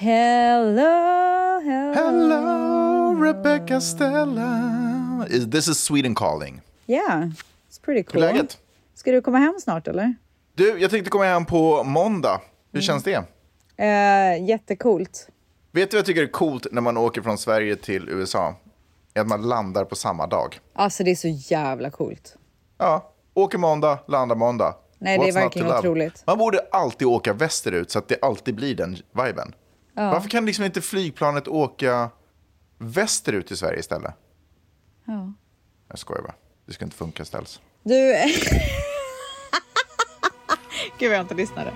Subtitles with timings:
[0.00, 1.92] Hello, hello.
[1.94, 5.26] Hello, Rebecca Stella.
[5.30, 6.60] Is- This is Sweden calling.
[6.86, 7.24] Yeah,
[7.68, 8.22] it's pretty Hur cool.
[8.22, 8.58] är läget?
[8.94, 10.14] Ska du komma hem snart eller?
[10.54, 12.40] Du, jag tänkte komma hem på måndag.
[12.72, 13.16] Hur känns det?
[13.18, 15.28] Uh, jättecoolt.
[15.72, 18.54] Vet du vad jag tycker är coolt när man åker från Sverige till USA?
[19.14, 20.60] Är att man landar på samma dag.
[20.72, 22.36] Alltså det är så jävla coolt.
[22.78, 24.74] Ja, åker måndag, landar måndag.
[24.98, 26.22] Nej, det är What's verkligen otroligt.
[26.26, 29.54] Man borde alltid åka västerut så att det alltid blir den viben.
[30.04, 32.10] Varför kan liksom inte flygplanet åka
[32.78, 34.14] västerut i Sverige istället?
[35.04, 35.32] Ja.
[35.88, 36.34] Jag skojar bara.
[36.66, 37.60] Det ska inte funka ställs.
[37.82, 38.14] Du...
[40.98, 41.72] Gud vad jag inte lyssnade.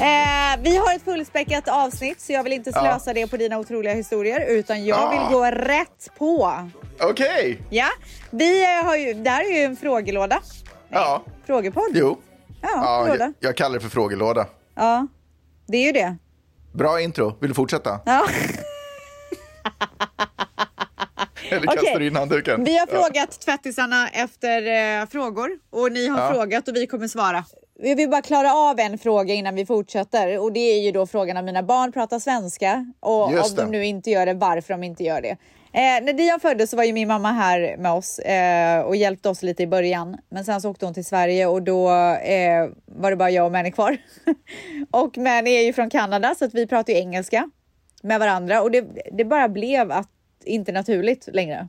[0.00, 3.94] Eh, vi har ett fullspäckat avsnitt så jag vill inte slösa det på dina otroliga
[3.94, 5.30] historier utan jag vill Ah.
[5.30, 6.68] gå rätt på.
[7.00, 7.60] Okej!
[7.70, 7.88] Ja,
[8.30, 10.40] vi eh, har ju, det här är ju en frågelåda.
[10.88, 11.90] Ja, Frågepodd.
[11.94, 12.16] jo.
[12.62, 12.68] Ja,
[13.08, 14.46] Ja, jag, jag kallar det för frågelåda.
[14.74, 15.06] Ja,
[15.66, 16.16] det är ju det.
[16.72, 17.36] Bra intro.
[17.40, 18.00] Vill du fortsätta?
[18.06, 18.26] Ja.
[21.50, 22.64] Eller kastar du in handduken?
[22.64, 22.98] Vi har Ja.
[23.02, 24.62] frågat tvättisarna efter
[25.02, 26.32] eh, frågor och ni har Ja.
[26.32, 27.44] frågat och vi kommer svara.
[27.82, 31.06] Vi vill bara klara av en fråga innan vi fortsätter och det är ju då
[31.06, 33.62] frågan om mina barn pratar svenska och Just om det.
[33.62, 35.36] de nu inte gör det, varför de inte gör det.
[35.76, 39.28] Eh, när Dion föddes så var ju min mamma här med oss eh, och hjälpte
[39.28, 40.16] oss lite i början.
[40.28, 43.52] Men sen så åkte hon till Sverige och då eh, var det bara jag och
[43.52, 43.96] Manny kvar.
[44.90, 47.50] och Manny är ju från Kanada så att vi pratar ju engelska
[48.02, 50.10] med varandra och det, det bara blev att
[50.44, 51.68] inte naturligt längre.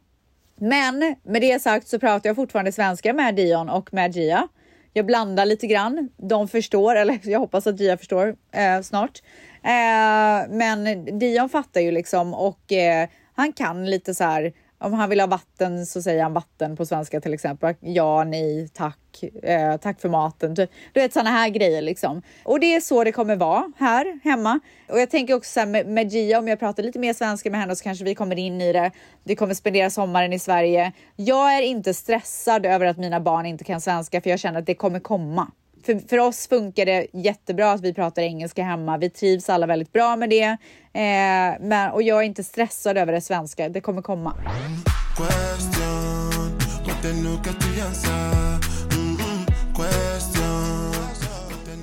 [0.55, 4.47] Men med det sagt så pratar jag fortfarande svenska med Dion och med Gia.
[4.94, 6.09] Jag blandar lite grann.
[6.17, 9.22] De förstår, eller jag hoppas att Gia förstår eh, snart.
[9.63, 14.54] Eh, men Dion fattar ju liksom och eh, han kan lite så här.
[14.80, 17.76] Om han vill ha vatten så säger han vatten på svenska till exempel.
[17.80, 20.54] Ja, nej, tack, eh, tack för maten.
[20.54, 22.22] Du, du vet sådana här grejer liksom.
[22.44, 24.60] Och det är så det kommer vara här hemma.
[24.90, 27.52] Och jag tänker också så här med, med Gia, om jag pratar lite mer svenska
[27.52, 28.92] med henne så kanske vi kommer in i det.
[29.24, 30.92] Vi kommer spendera sommaren i Sverige.
[31.16, 34.66] Jag är inte stressad över att mina barn inte kan svenska för jag känner att
[34.66, 35.52] det kommer komma.
[35.88, 38.98] För, för oss funkar det jättebra att vi pratar engelska hemma.
[38.98, 40.44] Vi trivs alla väldigt bra med det.
[40.44, 43.70] Eh, men, och jag är inte stressad över det svenska.
[43.70, 44.34] Det kommer komma.
[44.40, 44.56] Mm,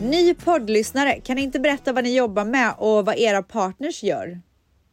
[0.00, 0.10] mm.
[0.10, 4.40] Ny poddlyssnare, kan ni inte berätta vad ni jobbar med och vad era partners gör?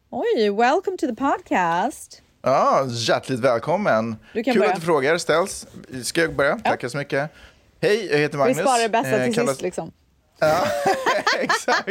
[0.09, 2.21] Oj, welcome to the podcast.
[2.41, 4.15] Ja, hjärtligt välkommen.
[4.33, 4.73] Du kan Kul börja.
[4.73, 5.67] att du frågar, ställs.
[6.03, 6.59] Ska jag börja?
[6.59, 7.31] Tackar så mycket.
[7.81, 8.57] Hej, jag heter Vi Magnus.
[8.57, 9.91] sparar det bästa Eh, till kallas- sist liksom.
[11.39, 11.89] Exakt.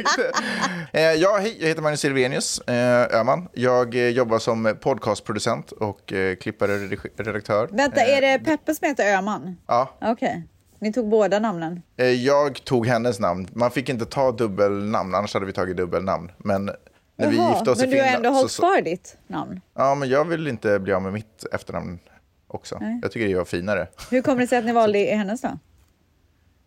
[0.92, 3.48] Eh, ja, hej, jag heter Magnus Silvenius eh, Öhman.
[3.52, 7.68] Jag jobbar som podcastproducent och klippare regi- redaktör.
[7.72, 9.56] Vänta, är det Peppe som heter Öman?
[9.66, 10.42] Ja, Okej,
[10.78, 11.82] ni tog båda namnen.
[12.24, 13.48] jag tog hennes namn.
[13.52, 16.32] Man fick inte ta dubbelnamn, annars hade vi tagit dubbelnamn.
[16.38, 16.70] Men
[17.16, 18.26] när vi Jaha, gifte oss i men du har Finland...
[18.26, 19.60] ändå hållit så- kvar ditt namn.
[19.76, 21.98] Ja, men jag vill inte bli av med mitt efternamn
[22.46, 22.78] också.
[23.02, 23.88] Jag tycker det var finare.
[24.10, 25.58] Hur kommer det sig att ni valde hennes då?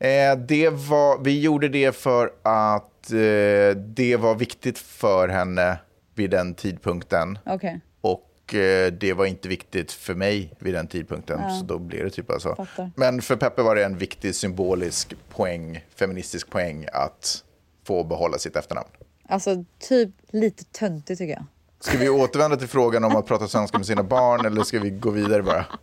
[0.03, 5.77] Eh, det var, vi gjorde det för att eh, det var viktigt för henne
[6.15, 7.37] vid den tidpunkten.
[7.45, 11.39] Okej, Och eh, det var inte viktigt för mig vid den tidpunkten.
[11.59, 12.55] Så då blev det typ bara så.
[12.55, 12.91] Fattar.
[12.95, 17.43] Men för Peppe var det en viktig symbolisk poäng, feministisk poäng att
[17.83, 18.89] få behålla sitt efternamn.
[19.27, 21.45] alltså typ lite töntigt tycker jag.
[21.79, 24.89] Ska vi återvända till frågan om att prata svenska med sina barn eller ska vi
[24.89, 25.65] gå vidare bara?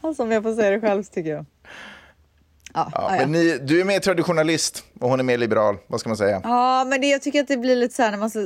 [0.00, 1.44] Alltså om jag får säga det själv tycker jag.
[2.74, 5.76] Ja, Ja, men ni, du är mer traditionalist och hon är mer liberal.
[5.86, 6.40] Vad ska man säga?
[6.44, 8.40] Ja, men det, jag tycker att det blir lite så här när man så,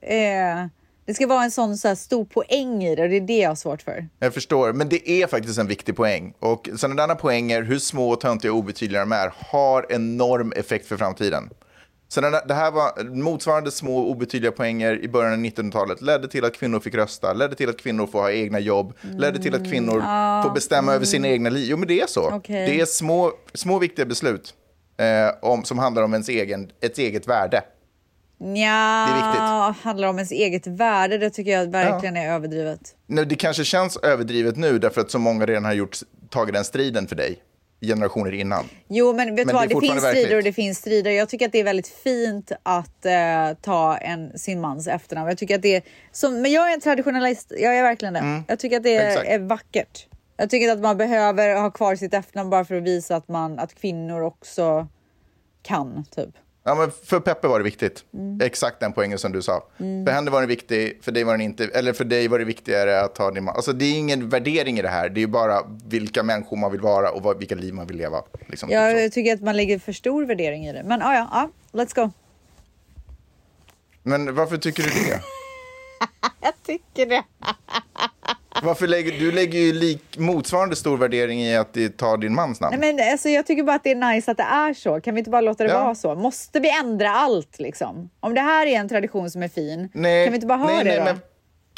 [0.00, 0.66] eh,
[1.04, 3.38] det ska vara en sån så här stor poäng i det och det är det
[3.38, 4.08] jag har svårt för.
[4.18, 6.34] Jag förstår, men det är faktiskt en viktig poäng.
[6.38, 10.96] Och sådana där poänger, hur små, töntiga och obetydliga de är, har enorm effekt för
[10.96, 11.50] framtiden.
[12.12, 16.54] Så det här var motsvarande små obetydliga poänger i början av 1900-talet ledde till att
[16.54, 20.00] kvinnor fick rösta, ledde till att kvinnor får ha egna jobb, ledde till att kvinnor
[20.42, 21.66] får bestämma över sina egna liv.
[21.70, 22.30] Jo, men det är så.
[22.30, 22.66] Okej.
[22.66, 24.54] Det är små, små viktiga beslut
[24.96, 27.62] eh, om, som handlar om ens egen, ett eget värde.
[28.40, 29.84] Nja, Det är viktigt.
[29.84, 31.18] handlar om ens eget värde.
[31.18, 32.80] Det tycker jag verkligen är överdrivet.
[33.06, 35.96] Nu, det kanske känns överdrivet nu därför att så många redan har gjort,
[36.30, 37.38] tagit den striden för dig
[37.80, 38.64] generationer innan.
[38.88, 39.68] Jo, men vet Men vad?
[39.68, 41.10] det Det, finns strider och det finns strider.
[41.10, 43.12] Jag tycker att det är väldigt fint att eh,
[43.62, 45.28] ta en, sin mans efternamn.
[45.28, 45.82] Jag tycker att det är,
[46.12, 47.52] som, men jag är en traditionalist.
[47.58, 48.42] Jag är verkligen det.
[48.48, 49.42] Jag tycker att det är, Mm.
[49.42, 50.06] Är vackert.
[50.36, 53.58] Jag tycker att man behöver ha kvar sitt efternamn bara för att visa att, man,
[53.58, 54.86] att kvinnor också
[55.62, 56.34] kan, typ.
[56.64, 58.04] Ja, men för Peppe var det viktigt.
[58.14, 58.40] Mm.
[58.40, 59.64] Exakt den poängen som du sa.
[59.78, 62.44] För henne var den viktig, för dig var den inte, eller för dig var det
[62.44, 63.56] viktigare att ha din man.
[63.56, 66.80] Alltså det är ingen värdering i det här, det är bara vilka människor man vill
[66.80, 68.22] vara och vilka liv man vill leva.
[68.46, 68.74] Liksom, typ.
[68.74, 70.82] Jag tycker att man lägger för stor värdering i det.
[70.82, 72.10] Men ah, ja, ja, let's go.
[74.02, 75.20] Men varför tycker du det?
[76.40, 77.24] Jag tycker det.
[78.62, 82.60] Varför lägger, du lägger ju lik, motsvarande stor värdering i att det tar din mans
[82.60, 82.76] namn.
[82.80, 85.00] Nej, men alltså, jag tycker bara att det är nice att det är så.
[85.00, 85.82] Kan vi inte bara låta det Ja.
[85.84, 86.14] vara så?
[86.14, 88.10] Måste vi ändra allt liksom?
[88.20, 90.66] Om det här är en tradition som är fin, Nej, kan vi inte bara ha
[90.66, 91.04] nej, det nej, då?
[91.04, 91.20] men-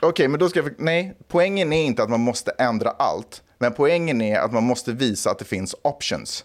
[0.03, 0.71] Okej, men då ska jag...
[0.79, 3.43] Nej, poängen är inte att man måste ändra allt.
[3.59, 6.45] Men poängen är att man måste visa att det finns options.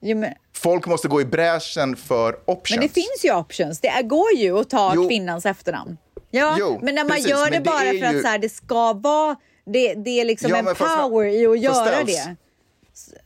[0.00, 2.78] Jo, men, Folk måste gå i bräschen för options.
[2.78, 3.80] men det finns ju options.
[3.80, 5.08] Det går ju att ta Jo.
[5.08, 5.96] kvinnans efternamn.
[6.30, 8.38] Ja, Jo, men när man precis, gör det det bara för att ju- så här,
[8.38, 9.36] det ska vara...
[9.66, 12.36] Det, det är liksom Ja, en power i att göra det.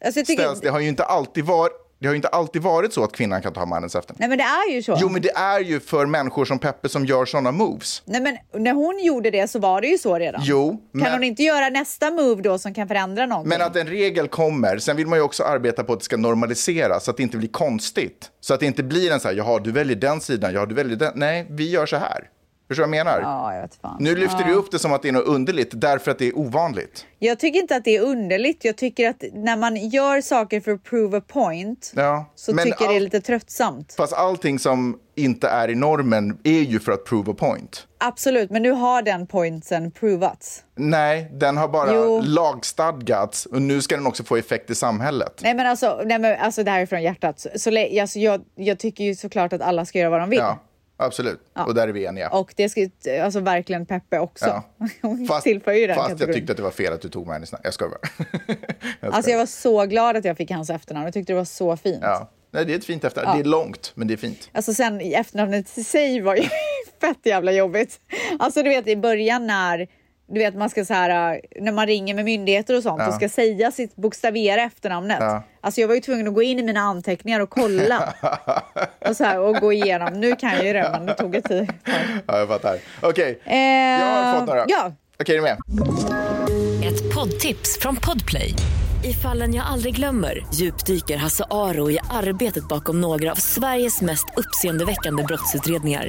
[0.05, 1.85] Alltså, tycker, Ställs, det har ju inte alltid varit...
[2.01, 4.19] Det har ju inte alltid varit så att kvinnan kan ta mannens efternamn.
[4.21, 4.97] Nej, men det är ju så.
[5.01, 8.03] Jo, men det är ju för människor som Peppe som gör sådana moves.
[8.05, 10.41] Nej, men när hon gjorde det så var det ju så redan.
[10.45, 13.49] Jo, Kan men- hon inte göra nästa move då som kan förändra någonting?
[13.49, 16.17] Men att en regel kommer, sen vill man ju också arbeta på att det ska
[16.17, 18.31] normaliseras så att det inte blir konstigt.
[18.41, 20.75] Så att det inte blir en så här, jaha, du väljer den sidan, ja, du
[20.75, 21.13] väljer den.
[21.17, 22.29] Nej, vi gör så här.
[22.69, 23.21] Förstår du vad jag menar?
[23.21, 23.97] Ja, jag vet fan.
[24.01, 26.39] Nu lyfter du upp det som att det är något underligt därför att det är
[26.39, 27.07] ovanligt.
[27.19, 28.65] Jag tycker inte att det är underligt.
[28.65, 32.65] Jag tycker att när man gör saker för att prove a point Ja, så men
[32.65, 33.95] tycker jag det är all- lite tröttsamt.
[33.97, 37.87] Fast allting som inte är i normen är ju för att prove a point.
[37.99, 40.63] Absolut, men nu har den pointsen provats.
[40.77, 42.21] Nej, den har bara Jo.
[42.25, 45.41] lagstadgats och nu ska den också få effekt i samhället.
[45.43, 47.41] Nej men alltså, nej, men, alltså det här är från hjärtat.
[47.41, 50.39] Så, så, alltså, jag, jag tycker ju såklart att alla ska göra vad de vill.
[50.39, 50.59] Ja,
[50.99, 51.41] absolut.
[51.67, 52.31] Och där är vi eniga.
[52.31, 52.89] Och det ska
[53.23, 54.47] alltså verkligen Peppe också.
[54.47, 54.65] Ja.
[55.03, 57.27] Hon Fast, tillför ju den fast jag tyckte att det var fel att du tog
[57.27, 57.63] med hennes namn.
[57.65, 58.27] Jag skojar bara.
[59.01, 61.05] jag Alltså jag var så glad att jag fick hans efternamn.
[61.05, 62.01] Jag tyckte det var så fint.
[62.03, 62.31] Ja.
[62.51, 63.39] Nej, det är ett fint efternamn.
[63.39, 64.51] Det är långt, men det är fint.
[64.53, 66.43] Alltså sen i efternamnet i sig var ju
[67.01, 68.01] fett jävla jobbigt.
[68.39, 69.89] Alltså du vet i början när
[70.29, 73.09] du vet man ska så här äh, när man ringer med myndigheter och sånt Ja.
[73.09, 75.17] och ska säga sitt bokstavera efternamnet.
[75.21, 75.43] Ja.
[75.61, 78.15] Alltså jag var ju tvungen att gå in i mina anteckningar och kolla
[79.09, 80.13] och så här och gå igenom.
[80.21, 81.73] Nu kan jag ju det, men det tog ett tid.
[82.27, 82.79] Ja, jag fattar.
[83.01, 84.65] Okej, Eh, jag har fått några.
[84.69, 85.57] Ja, Okej, är du med?
[86.85, 88.55] Ett poddtips från Podplay.
[89.05, 94.27] I fallen jag aldrig glömmer djupdyker Hasse Aro i arbetet bakom några av Sveriges mest
[94.37, 96.09] uppseendeväckande brottsutredningar.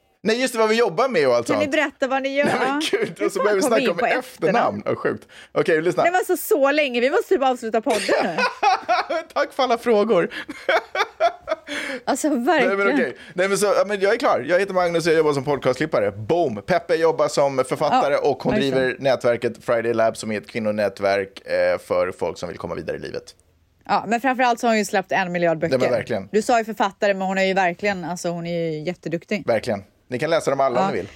[0.23, 1.71] Nej, just det, vad vi jobbar med och allt Kan ni sånt.
[1.71, 2.45] berätta vad ni gör?
[2.45, 4.83] Nej, men gud, och så börjar vi snacka om på efternamn.
[4.85, 5.27] Oh, sjukt.
[5.51, 6.03] Okej, lyssna.
[6.03, 6.99] Det var så, så länge.
[7.01, 8.37] Vi måste typ avsluta podden nu.
[9.33, 10.29] Tack för alla frågor.
[12.05, 12.97] Alltså Nej, verkligen.
[12.97, 13.13] men.
[13.33, 14.45] Nej, men så, ja, men jag är klar.
[14.47, 16.11] Jag heter Magnus och jag jobbar som podcastklippare.
[16.11, 16.61] Boom!
[16.65, 18.77] Peppe jobbar som författare Ja, och hon verkligen.
[18.77, 22.97] driver nätverket Friday Lab som är ett kvinnonätverk eh, för folk som vill komma vidare
[22.97, 23.23] i livet.
[23.85, 25.77] Ja, men framförallt så har hon ju släppt en miljard böcker.
[25.77, 26.29] Det var verkligen.
[26.31, 29.43] Du sa ju författare, men hon är ju verkligen, alltså hon är ju jätteduktig.
[29.47, 29.83] Verkligen.
[30.11, 30.85] Ni kan läsa dem alla Ja.
[30.85, 31.09] om ni vill.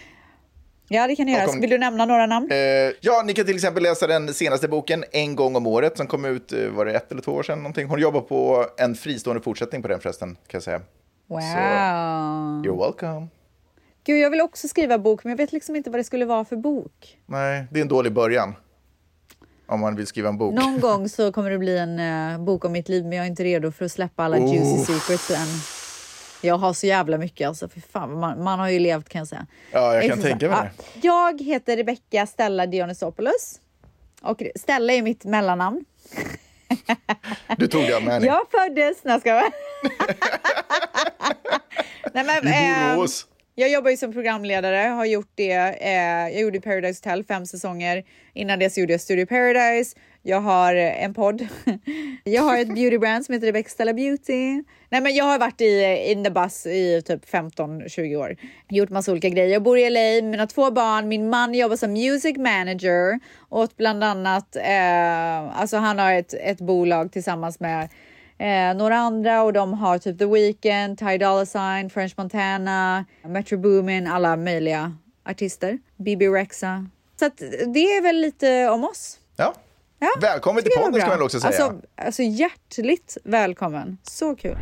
[0.88, 1.50] Ja, det kan ni göra.
[1.50, 2.52] om- Vill du nämna några namn?
[2.52, 2.58] Eh,
[3.02, 6.26] ja, ni kan till exempel läsa den senaste boken En gång om året som kom
[6.26, 7.88] ut, eh, var det ett eller två år sedan någonting.
[7.88, 10.82] Hon jobbar på en fristående fortsättning på den förresten, kan jag säga.
[11.28, 11.40] Wow.
[12.66, 13.28] You're welcome.
[14.06, 16.46] Gud, jag vill också skriva bok, men jag vet liksom inte vad det skulle vara
[16.46, 17.18] för bok.
[17.26, 18.56] Nej, det är en dålig början.
[19.68, 20.54] Om man vill skriva en bok.
[20.54, 22.00] Någon gång så kommer det bli en
[22.34, 24.54] eh, bok om mitt liv, men jag är inte redo för att släppa alla Oh.
[24.54, 25.48] juicy secrets än.
[26.42, 29.28] Jag har så jävla mycket alltså, för fan, man, man har ju levt kan jag
[29.28, 29.48] säga.
[29.72, 30.24] Ja, jag kan Exakt.
[30.24, 30.84] tänka mig Ja.
[31.02, 33.60] Jag heter Rebecca Stella Dionysopoulos.
[34.22, 35.86] Och Stella är mitt mellannamn.
[37.58, 38.26] Du tog det av mig.
[38.26, 38.98] Jag föddes...
[39.04, 39.44] Nej, ska jag
[42.14, 43.28] Nej, men, I ehm, Borås.
[43.56, 45.52] jag jobbar ju som programledare, har gjort det.
[45.52, 48.04] Eh, jag gjorde Paradise Hotel fem säsonger.
[48.34, 49.98] Innan det så gjorde jag Studio Paradise.
[50.28, 51.48] Jag har en podd.
[52.24, 54.64] jag har ett beautybrand som heter Rebecca Stella Beauty.
[54.90, 58.36] Nej, men jag har varit i in the bus i typ 15-20 år.
[58.70, 59.54] Gjort massa olika grejer.
[59.54, 61.08] Jag bor i LA, mina två barn.
[61.08, 66.62] Min man jobbar som music manager åt bland annat, eh, alltså han har ett, ett
[66.62, 67.90] bolag tillsammans med
[68.38, 73.58] Eh, några andra och de har typ The Weeknd, Ty Dolla Sign, French Montana, Metro
[73.58, 74.98] Boomin, alla möjliga
[75.30, 75.80] artister.
[75.98, 76.88] Bibi Rexa.
[77.20, 77.38] Så att
[77.74, 79.20] det är väl lite om oss.
[79.36, 79.54] Ja.
[80.00, 81.64] Ja, Välkommen till jag podden ska man också säga.
[81.64, 83.98] Alltså, alltså hjärtligt välkommen.
[84.04, 84.58] Så kul.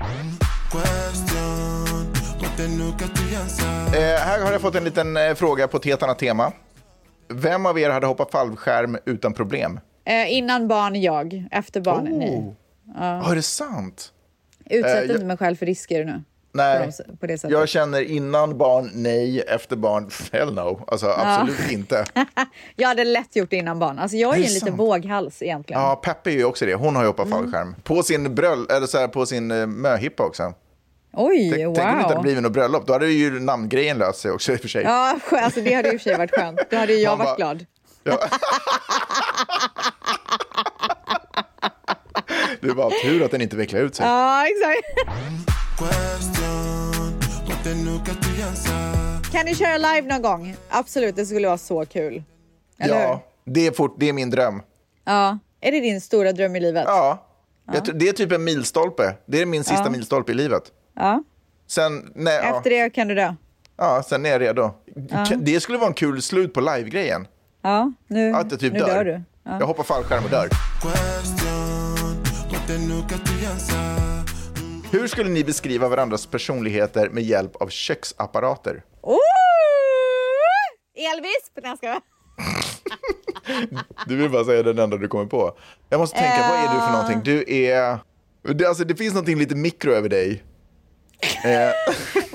[3.93, 6.51] Eh, här har jag fått en liten eh, fråga på ett helt annat tema.
[7.29, 9.79] Vem av er hade hoppat fallskärm utan problem?
[10.05, 12.53] Eh, innan barn jag, efter barn ni.
[12.95, 14.13] Ja, är det sant?
[14.65, 16.23] Utsätt Eh, jag- inte mig själv för risker nu.
[16.55, 17.51] Nej, På de- på det sättet.
[17.51, 20.83] jag känner innan barn nej, efter barn hell no.
[20.87, 22.05] Alltså absolut inte.
[22.75, 23.99] Jag hade lätt gjort det innan barn.
[23.99, 25.81] Alltså jag är ju en liten våghals egentligen.
[25.81, 26.73] Ja, Peppe är ju också det.
[26.73, 27.39] Hon har ju hoppat Mm.
[27.39, 27.75] fallskärm.
[27.83, 30.53] På sin bröll, eller så här, på sin uh, möhippa också.
[31.13, 31.75] Oj, Tänk, wow.
[31.75, 32.87] tänk om det inte hade blivit något bröllop.
[32.87, 34.83] Då hade ju namngrejen löst sig också i och för sig.
[34.83, 36.59] Ja, alltså det hade ju i och för sig varit skönt.
[36.69, 37.65] Då hade ju jag Man varit bara- glad.
[42.61, 44.05] Det var tur att den inte vecklade ut sig.
[44.05, 45.09] Ja, exakt.
[49.31, 50.55] Kan ni köra live någon gång?
[50.69, 52.23] Absolut, det skulle vara så kul.
[52.79, 53.01] Eller hur?
[53.01, 54.61] ja, det är, fort, det är min dröm.
[55.05, 55.37] Ja.
[55.61, 56.83] Är det din stora dröm i livet?
[56.87, 57.23] Ja,
[57.85, 59.15] tror- det är typ en milstolpe.
[59.25, 59.89] Det är min sista Ja.
[59.89, 60.63] milstolpe i livet.
[60.95, 61.23] Ja.
[61.67, 62.57] Sen, nej, ja.
[62.57, 63.33] Efter det kan du dö.
[63.77, 64.71] Ja, sen är jag redo.
[65.37, 67.27] Det skulle vara en kul slut på live-grejen.
[67.61, 68.87] Ja, nu, Att jag typ nu dör.
[68.87, 69.21] dör du.
[69.43, 69.57] Ja.
[69.59, 70.49] Jag hoppar fallskärm och dör.
[74.93, 78.83] Hur skulle ni beskriva varandras personligheter med hjälp av köksapparater?
[79.01, 79.19] Oh!
[80.95, 81.53] Elvisp!
[81.55, 82.01] Nej, jag skojar.
[84.07, 85.57] Du vill bara säga den enda du kommer på.
[85.89, 87.21] Jag måste tänka, vad är du för någonting?
[87.23, 87.99] Du är...
[88.53, 90.43] Det, alltså, det finns någonting lite mikro över dig.
[91.43, 91.49] Eh,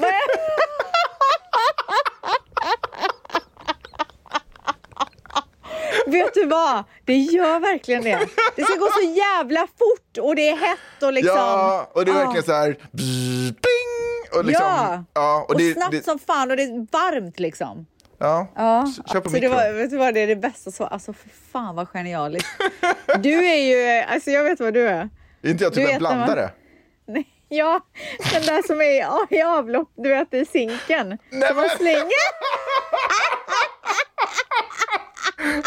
[6.10, 6.84] Vet du vad?
[7.04, 8.18] Det gör verkligen det.
[8.56, 11.36] Det ska gå så jävla fort och det är hett och liksom...
[11.36, 12.78] ja, och det är verkligen så här...
[12.92, 16.86] Bzz, ping, och liksom, ja, ja, och, det, snabbt det, som fan och det är
[16.92, 17.86] varmt liksom.
[18.18, 18.46] ja.
[18.56, 19.56] Ja, Kör på så det mikro.
[19.56, 22.48] var, vet du vad, det är det bästa så, alltså för fan vad genialiskt.
[23.18, 25.08] Du är ju, alltså jag vet vad du är.
[25.42, 26.50] Är inte jag typ en man- blandare?
[27.06, 27.80] Nej, Ja,
[28.32, 28.84] den där som är
[29.32, 31.18] i- i avlopp, du vet i sinken.
[31.30, 32.02] Nej, men- slänger.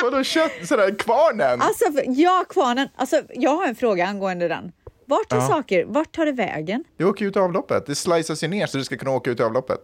[0.01, 0.51] Vadå kött?
[0.63, 1.61] Sådär kvarnen?
[1.61, 2.87] Alltså, ja, kvarnen.
[2.95, 4.71] Alltså, jag har en fråga angående den.
[5.05, 6.83] Vart tar saker, vart tar det vägen?
[6.97, 7.85] Det åker ut i avloppet.
[7.85, 9.79] Det sliceas ju ner så det ska kunna åka ut i avloppet.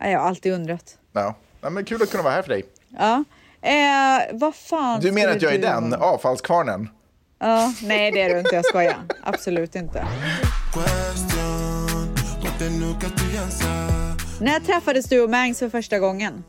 [0.00, 0.98] Nej, Jag har alltid undrat.
[1.12, 1.34] Ja.
[1.60, 2.64] Ja, men kul att kunna vara här för dig.
[2.98, 3.24] Ja.
[3.62, 6.88] Eh, vad fan Du menar att jag är du- den, avfallskvarnen?
[7.38, 8.96] Ja, nej det är du inte, jag skojar.
[9.22, 10.06] Absolut inte.
[14.40, 16.44] När träffades du och Mangs för första gången?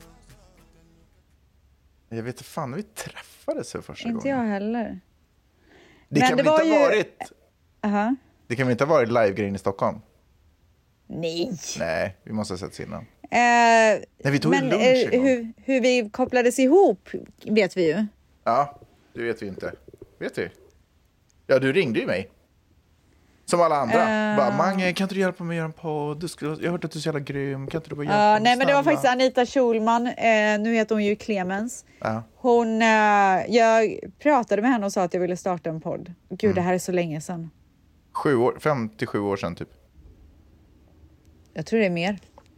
[2.13, 4.51] Jag vet inte fan när vi träffades för första Inte jag gången.
[4.51, 4.99] heller.
[6.09, 7.31] Det Men kan det väl inte ha ju- varit...
[7.81, 8.15] Aha.
[8.47, 9.99] Det kan väl inte ha varit live-grejen i Stockholm?
[11.07, 11.51] Nej.
[11.79, 13.05] Nej, vi måste ha setts innan.
[13.21, 17.09] Eh, vi tog en men lunch eh, en hur, hur vi kopplades ihop
[17.45, 18.05] vet vi ju.
[18.43, 18.79] Ja,
[19.13, 19.73] det vet vi inte.
[20.19, 20.49] Vet vi?
[21.47, 22.29] Ja, du ringde ju mig.
[23.51, 24.31] Som alla andra.
[24.31, 24.37] Eh.
[24.37, 26.29] Bara, Mange, kan inte du hjälpa mig att göra en podd?
[26.41, 27.67] Jag har hört att du är så jävla grym.
[27.67, 28.41] Kan inte du bara hjälpa Ja, mig?
[28.43, 30.07] nej, men det var Snälla?" faktiskt Anita Schulman.
[30.07, 31.85] Eh, nu heter hon ju Clemens.
[31.99, 32.23] Ja.
[32.35, 32.87] Hon, eh,
[33.47, 36.13] jag pratade med henne och sa att jag ville starta en podd.
[36.29, 36.55] Gud, Mm.
[36.55, 37.49] det här är så länge sedan.
[38.13, 39.69] Sju år, fem till sju år sedan typ.
[41.53, 42.09] Jag tror det är mer.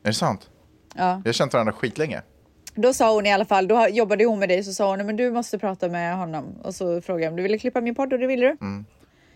[0.04, 0.50] Är det sant?
[0.96, 1.22] Ja.
[1.24, 2.22] Vi har känt varandra skitlänge.
[2.76, 5.16] Då sa hon i alla fall, då jobbade hon med dig, så sa hon men
[5.16, 6.46] du måste prata med honom.
[6.64, 8.58] Och så frågade jag om du ville klippa min podd och det ville du.
[8.62, 8.86] Mm.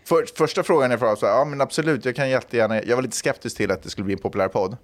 [0.08, 3.02] För, första frågan jag frågade så här, ja men absolut, jag kan jättegärna, jag var
[3.02, 4.76] lite skeptisk till att det skulle bli en populär podd.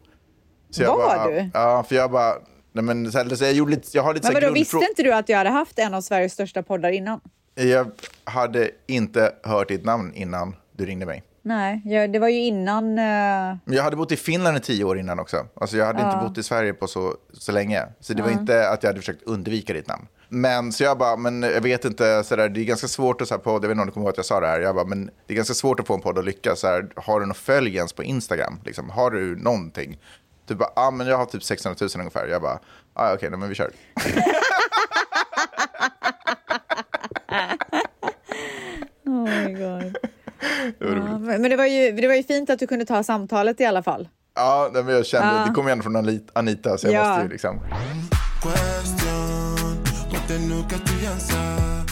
[0.70, 1.50] Så Var bara, du?
[1.54, 2.34] Ja, för jag bara,
[2.72, 5.12] nej men så här, jag gjorde lite, jag har lite Men vadå, visste inte du
[5.12, 7.20] att jag hade haft en av Sveriges största poddar innan?
[7.54, 7.90] Jag
[8.24, 11.22] hade inte hört ditt namn innan du ringde mig.
[11.46, 12.94] Nej, jag, det var ju innan...
[12.94, 15.46] Men jag hade bott i Finland i tio år innan också.
[15.54, 17.86] Alltså jag hade inte bott i Sverige på så, så länge.
[18.00, 20.06] Så det var inte att jag hade försökt undvika ditt namn.
[20.28, 23.28] Men så jag bara, men jag vet inte, så där, det är ganska svårt att
[23.28, 24.60] så här podd, jag vet inte om du kommer ihåg att jag sa det här,
[24.60, 26.60] jag bara, men det är ganska svårt att få en podd att lyckas.
[26.60, 28.60] Så här, har du någon följ ens på Instagram?
[28.64, 29.98] Liksom, har du någonting?
[30.46, 32.26] Du bara, ja ah, men jag har typ 600 000 ungefär.
[32.26, 32.58] Jag bara,
[32.94, 33.70] ah, okej, okay, men vi kör.
[39.06, 39.96] Oh my God.
[40.78, 43.64] Ja, men det var, ju, det var ju fint att du kunde ta samtalet i
[43.64, 44.08] alla fall.
[44.34, 45.44] Ja, men jag kände, Ja.
[45.48, 47.08] det kom ändå från Anit- Anita, så jag Ja.
[47.08, 47.60] måste ju liksom.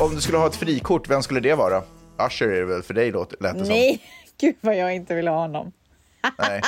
[0.01, 1.83] Om du skulle ha ett frikort, vem skulle det vara?
[2.29, 3.69] Usher är det väl för dig, lät det som.
[3.69, 4.01] Nej,
[4.41, 5.73] gud vad jag inte vill ha honom.
[6.39, 6.61] Nej.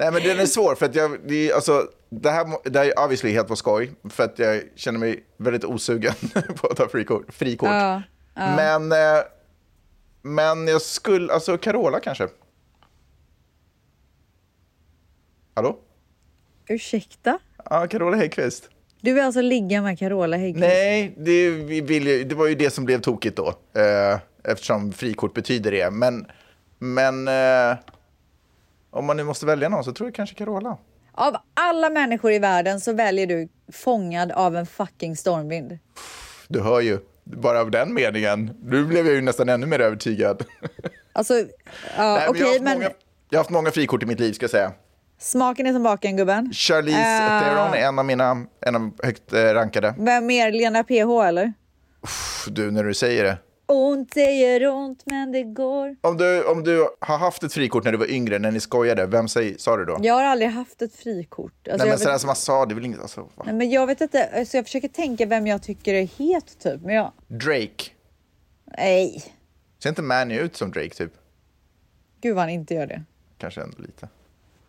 [0.00, 2.86] Nej, men den är svår för att jag, det, är- alltså, det här, det här
[2.86, 6.14] är obviously helt på skoj för att jag känner mig väldigt osugen
[6.60, 7.34] på att ta frikort.
[7.34, 7.68] frikort.
[7.68, 8.02] Ja,
[8.34, 8.98] Men, eh,
[10.26, 12.28] men jag skulle, alltså Carola kanske.
[15.54, 15.78] Hallå?
[16.68, 17.38] Ursäkta?
[17.70, 18.70] Ja, Carola Häggkvist.
[19.00, 20.66] Du vill alltså ligga med Carola Häggkvist?
[20.68, 23.48] Nej, det, ju, det var ju det som blev tokigt då.
[23.80, 25.90] Eh, eftersom frikort betyder det.
[25.90, 26.26] Men,
[26.78, 27.76] men eh,
[28.90, 30.78] om man nu måste välja någon så tror jag kanske Carola.
[31.12, 35.78] Av alla människor i världen så väljer du fångad av en fucking stormvind.
[36.48, 38.50] Du hör ju, bara av den meningen.
[38.62, 40.44] Nu blev jag ju nästan ännu mer övertygad.
[41.12, 41.44] Alltså, ja,
[41.96, 42.90] Nej, okej, jag, har haft men många,
[43.30, 44.72] jag har haft många frikort i mitt liv, ska jag säga.
[45.18, 46.52] smaken är som baken, gubben.
[46.52, 47.40] Charlize Eh.
[47.42, 49.94] Theron är en av mina en av högt eh, rankade.
[49.98, 50.52] Vem mer?
[50.52, 51.52] Lena PH, eller?
[52.02, 53.38] Pff, Du, när du säger det.
[53.68, 55.96] Ont, det gör ont, men det går.
[56.00, 59.06] Om du, om du har haft ett frikort när du var yngre, när ni skojade,
[59.06, 59.98] vem säger, sa du då?
[60.02, 61.52] Jag har aldrig haft ett frikort.
[61.52, 63.00] Alltså, Nej, men vet, sådär som man sa, det är väl inget...
[63.00, 66.58] Alltså, nej, men jag vet inte, alltså, jag försöker tänka vem jag tycker är het,
[66.58, 66.80] typ.
[66.82, 67.12] Men jag...
[67.26, 67.84] Drake.
[68.78, 69.24] Nej,
[69.82, 71.12] Ser inte Manny ut som Drake, typ?
[72.20, 73.02] gud vad han inte gör det.
[73.38, 74.08] Kanske ändå lite.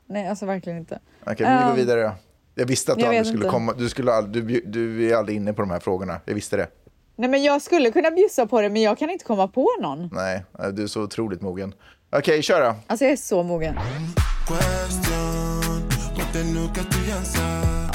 [0.05, 0.99] Nej, alltså verkligen inte.
[1.23, 2.11] Okej, vi går Um, vidare då.
[2.55, 3.51] Jag visste att du jag aldrig vet skulle inte.
[3.53, 3.73] komma.
[3.73, 6.19] Du, skulle aldrig, du, du är aldrig inne på de här frågorna.
[6.25, 6.67] Jag visste det.
[7.19, 10.09] Nej, men jag skulle kunna bjussa på det, men jag kan inte komma på någon.
[10.13, 10.43] Nej,
[10.73, 11.73] du är så otroligt mogen.
[12.11, 12.75] Okej, kör då.
[12.87, 13.79] Alltså, jag är så mogen.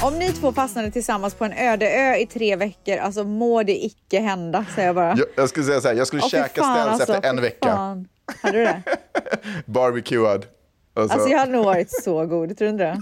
[0.01, 3.85] Om ni två fastnade tillsammans på en öde ö i tre veckor, alltså må det
[3.85, 5.15] icke hända, säger jag bara.
[5.17, 7.67] Jag, jag skulle säga så här, jag skulle fy käka ställs alltså, efter en vecka.
[7.67, 8.07] fan.
[8.41, 8.81] Hade du det?
[9.65, 10.45] Barbecuad.
[10.93, 12.97] Alltså, Alltså jag hade nog varit så god, tror du inte det?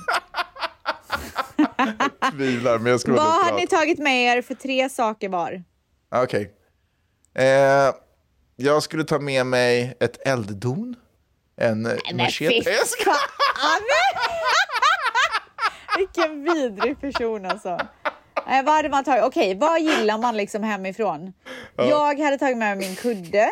[2.32, 5.64] tvivlar, men jag skulle Vad hade ni tagit med er för tre saker var?
[6.16, 6.52] Okej.
[7.36, 7.94] Eh,
[8.56, 10.96] jag skulle ta med mig ett elddon.
[11.58, 12.74] En Nej, machete.
[12.86, 13.12] Ska-
[15.98, 17.70] Vilken vidrig person alltså.
[18.50, 19.24] Eh, vad hade man tagit?
[19.24, 21.34] Okej, vad gillar man liksom hemifrån?
[21.76, 23.50] Jag hade tagit med mig min kudde.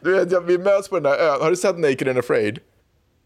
[0.00, 1.40] Du vet, vi möts på den där ön.
[1.40, 2.58] Har du sett Naked and Afraid?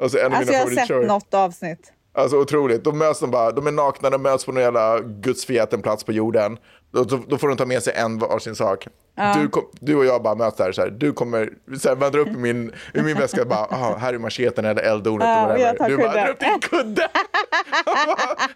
[0.00, 1.06] Alltså en av Alltså mina jag har sett favoritshower.
[1.06, 1.92] något avsnitt.
[2.16, 2.84] Alltså otroligt.
[2.84, 6.12] Då möts de bara, de är nakna, de möts på någon jävla gudsförgäten plats på
[6.12, 6.58] jorden.
[6.92, 8.86] Då, då, då får de ta med sig en varsin sak.
[9.34, 10.90] Du, kom, du och jag bara möts där så här.
[10.90, 13.96] Du kommer, så här, man drar upp i min, i min väska och bara, aha,
[13.96, 15.28] här är macheten eller elddonet.
[15.28, 16.24] Ja, och jag tar du bara, kudden.
[16.24, 17.08] drar upp din kudde.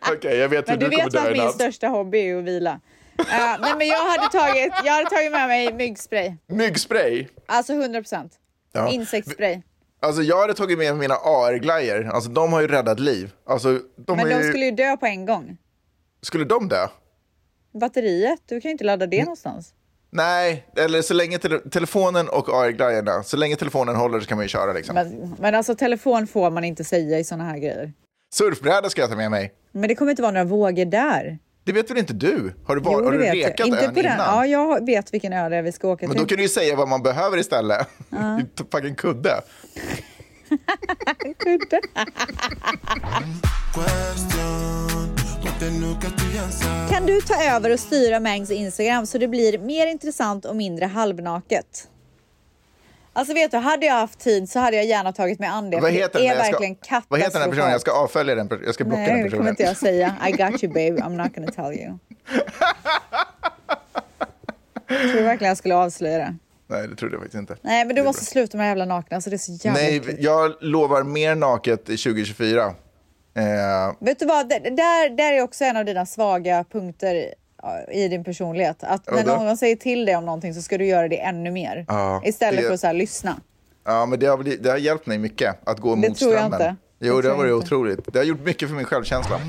[0.12, 1.55] Okej, jag vet hur Men du du kommer vet dö vad i min natt.
[1.55, 2.81] största hobby är att vila.
[3.19, 3.25] Eh,
[3.61, 6.33] nej men jag hade, tagit, jag hade tagit med mig myggspray.
[6.49, 7.26] Myggspray.
[7.47, 8.33] Alltså 100 procent.
[8.73, 8.88] Ja.
[8.88, 9.62] Insektsspray.
[10.02, 12.07] Alltså jag hade tagit med mina AR-glajjor.
[12.07, 13.33] Alltså de har ju räddat liv.
[13.47, 14.49] Alltså, de Men de ju...
[14.49, 15.57] skulle ju dö på en gång.
[16.23, 16.88] skulle de dö?
[17.80, 19.75] Batteriet, du kan ju inte ladda det någonstans.
[20.10, 24.45] Nej, eller så länge tele telefonen och AR-glajjorna, så länge telefonen håller så kan man
[24.45, 24.95] ju köra liksom.
[24.95, 27.93] Men, men alltså telefon får man inte säga i såna här grejer.
[28.34, 29.52] Surfbräda ska jag ta med mig.
[29.73, 31.39] Men det kommer inte vara några vågor där.
[31.65, 32.55] Det vet väl inte du?
[32.67, 33.67] Har du, var, har det du rekat.
[33.67, 34.13] Inte ön på den.
[34.13, 34.19] innan?
[34.19, 36.23] Ja, jag vet vilken ö det är vi ska åka Men till.
[36.23, 37.89] då kan du ju säga vad man behöver istället.
[38.11, 38.41] Ja.
[38.73, 39.41] fucking kudde.
[41.39, 41.81] Kudde.
[46.91, 50.85] Kan du ta över och styra Mangs Instagram så det blir mer intressant och mindre
[50.87, 51.89] halvnaket?
[53.13, 55.81] Alltså vet du, hade jag haft tid så hade jag gärna tagit mig an det.
[55.81, 56.39] Vad heter, det är den?
[56.45, 57.71] Jag verkligen ska, vad heter den här personen?
[57.73, 58.49] Jag ska avfölja den.
[58.65, 59.39] Jag ska blocka Nej, den det personen.
[59.39, 60.15] kommer inte jag säga.
[60.29, 61.99] I got you babe, I'm not gonna tell you.
[64.89, 66.37] Tror du verkligen jag skulle avslöja det?
[66.67, 67.57] Nej, det trodde jag faktiskt inte.
[67.63, 68.31] Nej, men du Det måste bra.
[68.31, 69.15] sluta med det jävla nakna.
[69.17, 70.23] Alltså, det är så jävla Nej, äckligt.
[70.23, 72.65] jag lovar mer naket i 2024.
[73.35, 73.45] Eh,
[74.01, 77.35] Vet du vad, det- där, där är också en av dina svaga punkter
[77.93, 78.85] i din personlighet.
[78.85, 79.43] Att när Vadå?
[79.45, 81.85] någon säger till dig om någonting så ska du göra det ännu mer.
[81.89, 83.41] Ja, Istället det- för att så här, lyssna.
[83.85, 86.41] ja, men det har, det har hjälpt mig mycket att gå Det mot tror jag
[86.41, 86.61] strömmen.
[86.71, 86.77] inte.
[87.01, 87.67] Jo, Det det, har varit inte.
[87.67, 88.13] otroligt.
[88.13, 89.41] Det har gjort mycket för min självkänsla.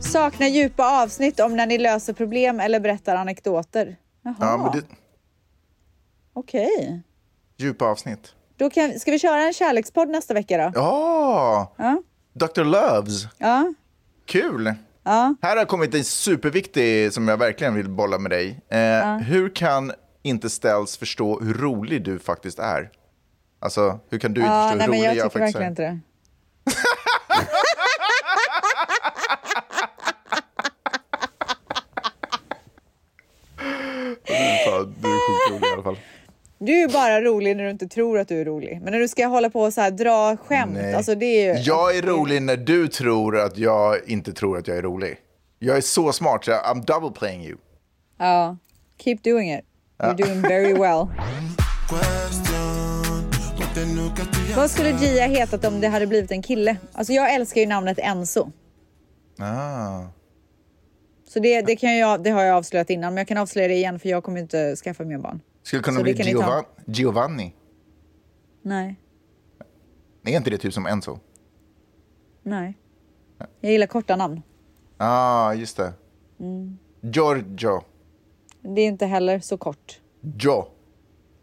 [0.00, 3.96] Saknar djupa avsnitt om när ni löser problem eller berättar anekdoter.
[4.22, 4.82] Jaha, Ja, det,
[6.32, 7.02] okej.
[7.56, 8.34] djupa avsnitt.
[8.56, 10.72] Då kan, ska vi köra en kärlekspodd nästa vecka då?
[10.74, 11.74] Ja!
[11.76, 12.02] Ja.
[12.32, 12.64] Dr.
[12.64, 13.26] Loves.
[13.38, 13.74] Ja.
[14.28, 14.74] Kul!
[15.04, 15.34] ja.
[15.42, 18.60] Här har kommit en superviktig som jag verkligen vill bolla med dig.
[18.70, 22.90] Eh, Hur kan inte Ställs förstå hur rolig du faktiskt är?
[23.60, 25.66] Alltså, hur kan du inte ja förstå nej, hur rolig jag jag, tycker faktiskt verkligen
[25.66, 25.70] är?
[25.70, 25.98] inte det.
[34.64, 35.98] Fan, du är sjukt rolig i alla fall.
[36.60, 38.80] Du är ju bara rolig när du inte tror att du är rolig.
[38.82, 40.94] Men när du ska hålla på och så här, dra skämt, Nej.
[40.94, 41.60] alltså det är ju...
[41.60, 45.16] Jag är rolig när du tror att jag inte tror att jag är rolig.
[45.58, 47.56] Jag är så smart så I'm double playing you.
[48.18, 48.56] Ja.
[48.98, 49.64] Keep doing it.
[49.98, 51.06] You're doing very well.
[54.56, 56.76] Vad skulle Gia hetat om det hade blivit en kille?
[56.92, 58.50] Alltså jag älskar ju namnet Enzo.
[59.38, 60.00] Ah.
[61.28, 63.74] Så det, det, kan jag, det har jag avslöjat innan, men jag kan avslöja det
[63.74, 65.40] igen för jag kommer inte skaffa mer barn.
[65.68, 66.12] Skulle kunna Så bli.
[66.14, 67.54] Giova- Giovanni.
[68.62, 68.96] Nej,
[70.24, 71.18] Är inte det typ som Enzo?
[72.42, 72.74] nej.
[73.60, 74.42] Jag gillar korta namn.
[74.96, 75.92] ah, just det.
[76.40, 76.78] Mm.
[77.00, 77.82] Giorgio.
[78.62, 80.00] Det är inte heller så kort.
[80.38, 80.68] Jo.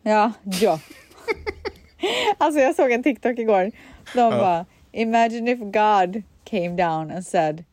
[0.02, 0.80] Ja, ja.
[2.38, 3.72] Alltså jag såg en TikTok igår.
[4.14, 7.64] De bara, imagine if God came down and said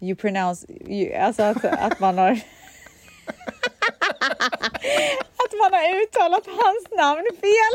[0.00, 2.40] you pronounce, you, alltså att, att man har
[5.62, 7.74] man har uttalat hans namn fel.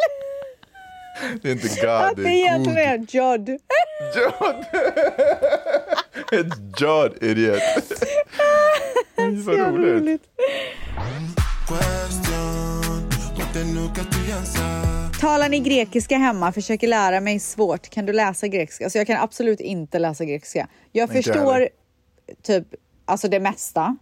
[1.42, 3.50] Det är inte God, Att det är egentligen är Jod.
[3.50, 4.66] Jod!
[6.40, 7.62] Ett Jod, idiot.
[9.46, 10.22] Så roligt.
[15.20, 16.52] Talar ni grekiska hemma?
[16.52, 17.90] Försöker lära mig svårt.
[17.90, 18.84] Kan du läsa grekiska?
[18.84, 20.68] Alltså jag kan absolut inte läsa grekiska.
[20.92, 21.70] Jag inte förstår heller.
[22.44, 22.68] typ
[23.06, 23.98] alltså det mesta.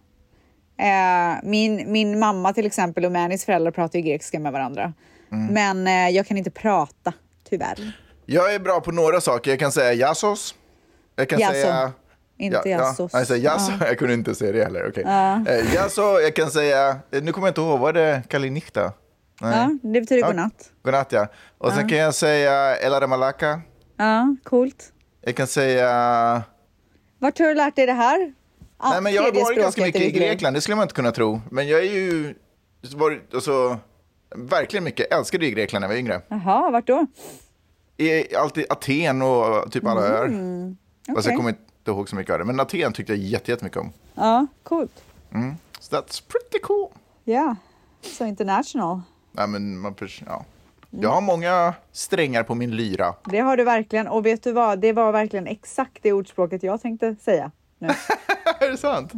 [0.80, 4.92] Eh, min, min mamma till exempel och Mannys föräldrar pratar ju grekiska med varandra.
[5.32, 5.46] Mm.
[5.54, 7.12] Men eh, jag kan inte prata,
[7.50, 7.92] tyvärr.
[8.26, 9.50] Jag är bra på några saker.
[9.50, 10.54] Jag kan säga jassos.
[11.16, 11.52] Jag kan Jasso.
[11.52, 11.92] säga...
[12.38, 13.10] Inte ja, jassos.
[13.12, 13.72] Ja, alltså, jasso.
[13.80, 14.88] Jag kunde inte säga det heller.
[14.88, 15.04] Okay.
[15.04, 16.88] Eh, jasso, jag kan säga...
[17.12, 18.92] eh, Nu kommer jag inte ihåg, var det Kalinikta?
[19.40, 19.52] Nej.
[19.58, 20.26] Ja, det betyder Ja.
[20.26, 20.70] godnatt.
[20.82, 21.26] Godnatt, ja.
[21.58, 23.60] Och sen kan jag säga Elare Malaka.
[23.96, 24.92] Ja, coolt.
[25.20, 26.42] Jag kan säga...
[27.18, 28.32] Vart har du lärt dig det här?
[28.82, 30.10] Ah, Nej, men jag har varit ganska mycket i.
[30.10, 31.40] Grekland, det skulle man inte kunna tro.
[31.50, 32.34] Men jag är ju...
[32.96, 33.78] Varit, alltså,
[34.36, 35.12] verkligen mycket.
[35.12, 36.20] Älskade ju Grekland när jag var yngre.
[36.28, 37.06] Jaha, vart då?
[37.96, 40.18] I, alltid Aten och typ alla öar.
[40.26, 40.76] Fast Mm,
[41.08, 41.22] okej.
[41.26, 42.44] jag kommer inte ihåg så mycket av det.
[42.44, 43.92] Men Aten tyckte jag jätte- jättemycket om.
[44.14, 45.02] Ja, coolt.
[45.80, 46.88] So that's pretty cool.
[47.24, 47.56] Ja,
[48.02, 49.00] så international.
[49.32, 49.94] Nej, men man,
[50.26, 50.44] ja.
[50.90, 53.14] Jag har många strängar på min lyra.
[53.24, 54.08] Det har du verkligen.
[54.08, 54.78] Och vet du vad?
[54.80, 57.50] Det var verkligen exakt det ordspråket jag tänkte säga.
[57.78, 57.88] Nu.
[58.66, 59.12] är det sant?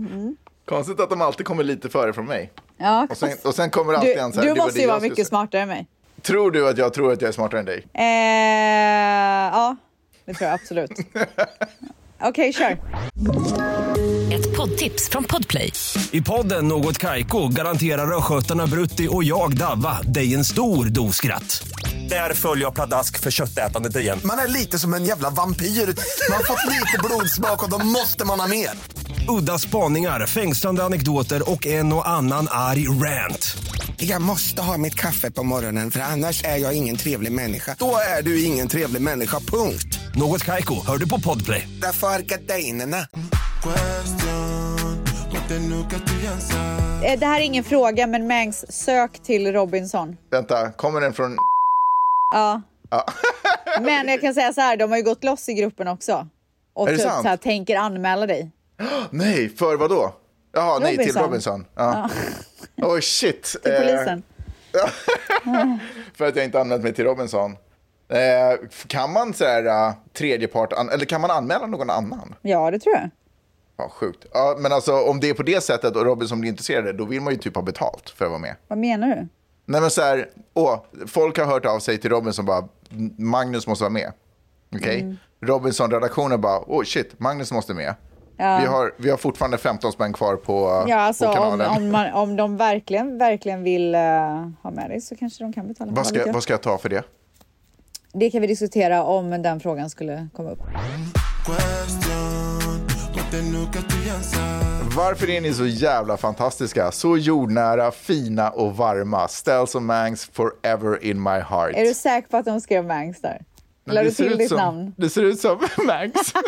[0.64, 2.52] Konstigt att de alltid kommer lite före från mig.
[2.78, 5.00] Ja, Och sen, och sen kommer alltid du, en så här, du måste ju vara
[5.00, 5.24] mycket säga.
[5.24, 5.86] smartare än mig.
[6.22, 7.86] Tror du att jag tror att jag är smartare än dig?
[7.94, 8.04] Eh,
[9.52, 9.76] ja,
[10.24, 10.90] det tror jag absolut.
[12.24, 12.78] Okej, kör.
[14.32, 15.72] Ett poddtips från Podplay.
[16.10, 21.62] I podden Något Kaiko garanterar östgötarna Brutti och jag, Davva, dig en stor dos skratt.
[22.08, 24.18] Där följer jag pladask för köttätandet igen.
[24.24, 25.66] Man är lite som en jävla vampyr.
[25.66, 28.70] Man har fått lite blodsmak och då måste man ha mer.
[29.28, 33.56] Udda spaningar, fängslande anekdoter och en och annan arg rant.
[33.96, 37.76] Jag måste ha mitt kaffe på morgonen för annars är jag ingen trevlig människa.
[37.78, 39.98] Då är du ingen trevlig människa, punkt.
[40.14, 41.68] Något Kaiko, hör du på Podplay.
[41.82, 42.96] Därför är gardinerna.
[47.04, 50.16] Eh, det här är ingen fråga, men Mangs, sök till Robinson.
[50.30, 51.36] Vänta, kommer den från...
[52.34, 52.62] Ja.
[53.80, 56.26] men jag kan säga så här, de har ju gått loss i gruppen också.
[56.74, 57.22] Och Är det typ sant?
[57.22, 58.50] så här, tänker anmäla dig.
[59.10, 60.14] Nej, för vad då?
[60.52, 61.22] Jaha, nej, till Robinson.
[61.22, 61.66] Robinson.
[61.74, 62.10] Ja.
[62.76, 63.56] Oj, shit.
[63.62, 64.22] Till Eh, polisen.
[66.14, 67.56] för att jag inte anmält mig till Robinson.
[68.08, 72.34] Eh, kan man så här, uh, tredje part, an- eller kan man anmäla någon annan?
[72.42, 73.10] Ja, det tror jag.
[73.76, 74.26] Ja, sjukt.
[74.32, 77.20] Ja, men alltså om det är på det sättet och Robinson blir intresserade, då vill
[77.20, 78.56] man ju typ ha betalt för att vara med.
[78.68, 79.28] Vad menar du?
[79.64, 82.68] Nej men så här, åh, folk har hört av sig till Robinson bara,
[83.18, 84.12] Magnus måste vara med.
[84.76, 85.00] Okej?
[85.00, 85.16] Mm.
[85.40, 87.94] Robinson-redaktionen bara, åh shit, Magnus måste med.
[88.36, 91.70] Vi, har, vi har fortfarande 15 spänn kvar på, Ja, alltså på om, kanalen.
[91.82, 94.00] om, man, om de verkligen, verkligen vill eh,
[94.62, 95.92] ha med dig så kanske de kan betala.
[95.92, 96.32] vad, ska, jag.
[96.32, 97.02] vad ska jag ta för det?
[98.12, 100.60] Det kan vi diskutera om den frågan skulle komma upp.
[104.96, 106.92] Varför är ni så jävla fantastiska?
[106.92, 109.28] Så jordnära, fina och varma.
[109.28, 111.70] Stells och Mangs forever in my heart.
[111.74, 113.44] Är du säker på att de skrev Mangs där?
[113.84, 114.94] Lade du till ditt som, namn?
[114.96, 116.32] Det ser ut som Mangs.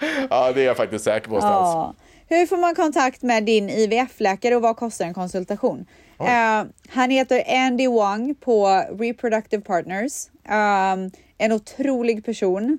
[0.30, 1.36] ja, det är jag faktiskt säker på.
[1.36, 1.94] Ja.
[2.28, 5.86] Hur får man kontakt med din IVF-läkare och vad kostar en konsultation?
[6.20, 10.26] Eh, han heter Andy Wong på Reproductive Partners.
[10.48, 12.78] Um, en otrolig person.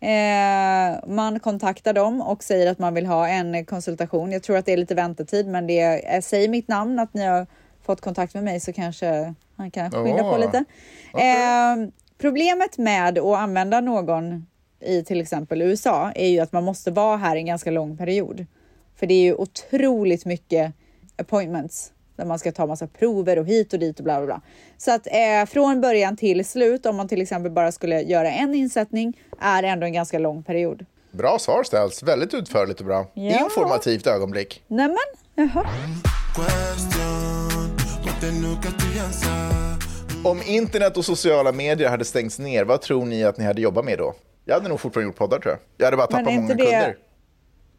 [0.00, 4.32] Eh, man kontaktar dem och säger att man vill ha en konsultation.
[4.32, 7.26] Jag tror att det är lite väntetid, men det är, säg mitt namn att ni
[7.26, 7.46] har
[7.86, 10.64] fått kontakt med mig så kanske han kan skynda på Åh, lite.
[11.14, 14.46] Eh, problemet med att använda någon
[14.80, 18.46] i till exempel USA är ju att man måste vara här en ganska lång period.
[18.96, 20.72] För det är ju otroligt mycket
[21.16, 24.40] appointments där man ska ta massa prover och hit och dit och bla bla bla.
[24.78, 28.54] Så att eh, från början till slut, om man till exempel bara skulle göra en
[28.54, 30.86] insättning, är ändå en ganska lång period.
[31.10, 32.02] Bra svar Stells.
[32.02, 33.06] Väldigt utförligt och bra.
[33.14, 33.44] Ja.
[33.44, 34.62] Informativt ögonblick.
[34.68, 34.96] Nämen,
[35.34, 35.66] jaha.
[36.34, 37.10] Question.
[40.24, 43.84] Om internet och sociala medier hade stängts ner, vad tror ni att ni hade jobbat
[43.84, 44.14] med då?
[44.44, 45.60] Jag hade nog fortfarande gjort poddar tror jag.
[45.76, 46.96] Jag hade bara tappat många inte det- kunder.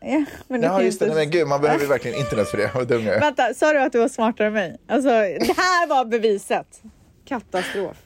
[0.03, 1.05] Ja, men det Ja, finns just det.
[1.05, 2.71] det- Nej, men gud, man behöver verkligen internet för det.
[2.75, 3.19] Vad dum jag är.
[3.19, 4.77] Vänta, sa du att du var smartare än mig?
[4.87, 6.81] Alltså, det här var beviset.
[7.25, 7.97] Katastrof.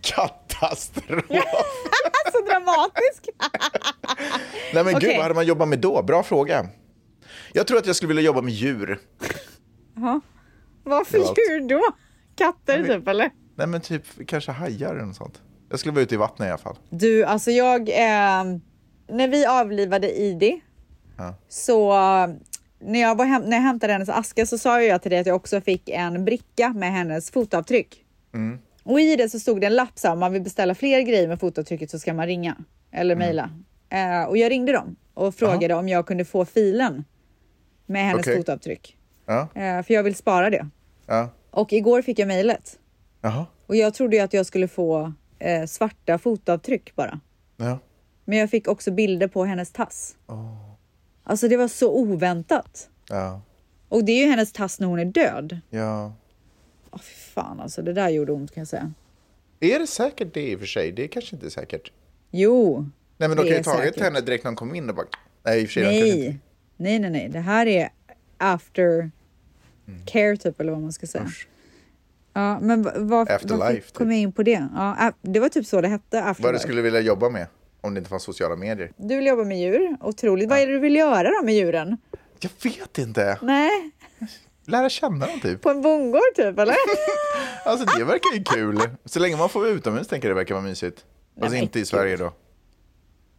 [0.00, 1.24] Katastrof!
[2.32, 3.28] Så dramatisk.
[4.74, 5.14] Nej men gud, Okej.
[5.16, 6.02] vad hade man jobbat med då?
[6.02, 6.66] Bra fråga.
[7.52, 8.98] Jag tror att jag skulle vilja jobba med djur.
[9.94, 10.00] Det
[10.90, 11.14] var allt.
[11.14, 11.82] djur då?
[12.36, 13.30] Katter typ eller?
[13.56, 15.42] Nej men typ kanske hajar eller något sånt.
[15.70, 16.76] Jag skulle vara ute i vattnet i alla fall.
[16.90, 17.88] Du, alltså jag...
[17.88, 18.44] Eh,
[19.08, 20.60] när vi avlivade Idi
[21.48, 21.92] så
[22.78, 25.26] när jag, var hem, när jag hämtade hennes aska så sa jag till dig att
[25.26, 28.04] jag också fick en bricka med hennes fotavtryck.
[28.82, 31.00] Och i det så stod det en lapp så här, om man vill beställa fler
[31.00, 32.56] grejer med fotavtrycket så ska man ringa
[32.90, 33.50] eller mejla.
[33.88, 37.04] Eh, och jag ringde dem och frågade om jag kunde få filen
[37.86, 38.36] med hennes Okej.
[38.36, 38.96] fotavtryck.
[39.26, 40.68] Ja, Eh, för jag vill spara det.
[41.06, 41.28] ja.
[41.50, 42.78] Och igår fick jag mejlet.
[43.26, 43.46] Jaha.
[43.66, 47.20] Och jag trodde ju att jag skulle få eh, svarta fotavtryck bara.
[47.56, 47.78] Ja.
[48.24, 50.16] Men jag fick också bilder på hennes tass.
[51.24, 52.88] Alltså det var så oväntat.
[53.08, 53.40] Ja.
[53.88, 55.60] Och det är ju hennes tass när hon är död.
[55.70, 56.14] Ja.
[56.90, 58.92] Åh fy fan alltså, det där gjorde ont kan jag säga.
[59.60, 60.92] Är det säkert det i och för sig?
[60.92, 61.92] Det är kanske inte säkert.
[62.30, 62.90] Jo.
[63.16, 64.02] Nej men de kan ju tagit säkert.
[64.02, 65.06] henne direkt när hon kom in och bara...
[65.42, 65.84] Nej i och för sig.
[65.84, 66.38] Nej.
[66.76, 67.28] nej, nej, nej.
[67.28, 67.88] Det här är
[68.38, 69.10] after
[70.04, 71.30] care typ eller vad man ska säga.
[72.36, 73.92] Ja, men va- var, Afterlife, varför typ.
[73.94, 74.68] kom jag in på det?
[74.74, 76.52] Ja, det var typ så det hette, Vad afterlife.
[76.52, 77.46] du skulle vilja jobba med
[77.80, 78.92] om det inte fanns sociala medier.
[78.96, 80.48] Du vill jobba med djur, otroligt.
[80.50, 81.96] Vad är det du vill göra då med djuren?
[82.40, 83.38] Jag vet inte.
[83.42, 83.70] Nej,
[84.66, 85.60] Lära känna dem typ.
[85.62, 86.74] på en bondgård typ eller?
[87.64, 88.80] Alltså det verkar ju kul.
[89.04, 91.04] Så länge man får vara utomhus tänker jag det verkar vara mysigt.
[91.40, 91.84] Alltså men inte i.
[91.84, 92.24] Sverige då.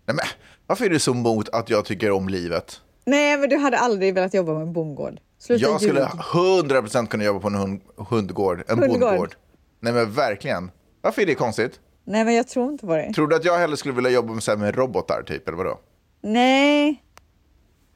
[0.06, 0.26] Nej men
[0.68, 2.82] varför är du så emot att jag tycker om livet?
[3.06, 5.20] Nej, men du hade aldrig velat jobba med en bondgård.
[5.40, 6.10] Sluta Jag skulle ljug.
[6.10, 9.00] 100% kunna jobba på en hund, hundgård, en Hundgård.
[9.00, 9.36] bondgård.
[9.80, 10.72] Nej men verkligen.
[11.02, 11.80] Varför är det konstigt?
[12.04, 13.14] Nej, men jag tror inte på det.
[13.14, 15.58] Tror du att jag hellre skulle vilja jobba med, så här, med robotar typ, eller
[15.58, 15.80] vadå?
[16.22, 17.04] Nej,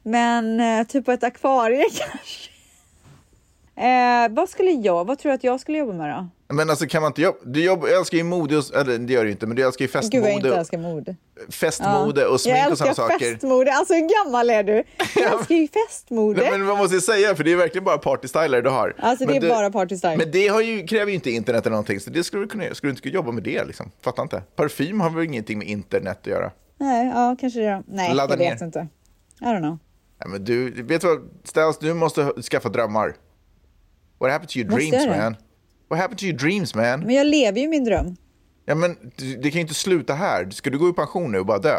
[0.02, 2.50] men eh, typ på ett akvarie kanske.
[3.76, 6.28] Eh, vad skulle jag, vad tror du att jag skulle jobba med då?
[6.52, 9.12] Men alltså kan man inte jobba, du jobbar, jag älskar ju mode, och, eller det
[9.12, 11.16] gör du inte, men du älskar ju Gud vad jag inte festmode, älskar mode.
[11.48, 13.32] festmode och smink jag och sådana älskar saker.
[13.32, 13.72] festmode.
[13.74, 14.82] Alltså hur gammal är du?
[15.14, 16.40] Jag älskar ju festmode.
[16.40, 18.94] Nej, men man måste säga, för det är verkligen bara partystyler du har.
[18.98, 20.16] Alltså, det Men är du, bara partystyle.
[20.16, 22.64] Men det har ju, kräver ju inte internet eller någonting, så det skulle du kunna
[22.64, 22.74] göra.
[22.74, 23.90] Skulle du inte kunna jobba med det liksom?
[24.04, 24.42] Fattar inte.
[24.56, 26.50] Parfym har väl ingenting med internet att göra?
[26.78, 27.82] Nej, ja kanske det.
[27.88, 28.66] Nej, Ladda jag vet ner.
[28.66, 28.86] inte.
[29.40, 29.78] I don't know.
[30.24, 33.14] Nej, men du, vet du vad, Stels, du måste skaffa drömmar.
[34.18, 35.22] What happened to your Måste dreams jag det?
[35.22, 35.36] man?
[35.92, 37.00] What happened to your dreams man?
[37.00, 38.16] Men jag lever ju min dröm.
[38.66, 40.50] Ja men det kan ju inte sluta här.
[40.50, 41.74] Ska du gå i pension nu och bara dö?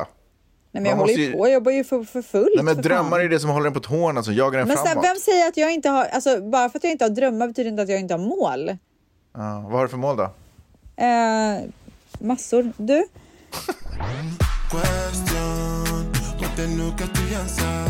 [0.71, 1.47] Nej, men jag håller ju på.
[1.47, 2.49] Jag jobbar ju för, för fullt.
[2.55, 3.21] Nej men för drömmar fan.
[3.21, 5.05] är det som håller en på tårna, som jagar en Men framåt.
[5.05, 7.69] vem säger att jag inte har, alltså bara för att jag inte har drömmar betyder
[7.69, 8.77] inte att jag inte har mål.
[9.33, 10.23] Ja, vad har du för mål då?
[11.03, 11.59] Eh,
[12.19, 12.71] massor.
[12.77, 13.05] Du?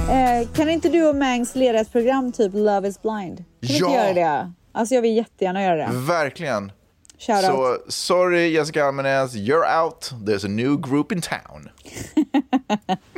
[0.09, 3.37] Eh, kan inte du och Mangs leda ett program typ Love is blind?
[3.37, 3.95] Kan vi inte Ja.
[3.95, 4.51] göra det?
[4.75, 5.89] Alltså jag vill jättegärna göra det.
[5.93, 6.71] Verkligen.
[7.17, 7.45] Shout out.
[7.45, 10.11] Så sorry Jessica Almenäs, you're out.
[10.11, 11.69] There's a new group in town.